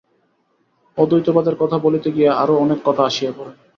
অদ্বৈতবাদের 0.97 1.55
কথা 1.55 1.77
বলিতে 1.77 2.09
গিয়া 2.11 2.31
আরও 2.33 2.53
অনেক 2.57 2.79
কথা 2.85 3.01
আসিয়া 3.03 3.31
পড়ে। 3.37 3.51